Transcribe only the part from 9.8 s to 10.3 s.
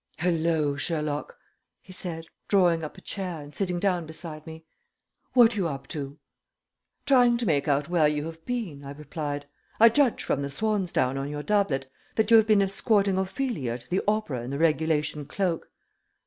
judge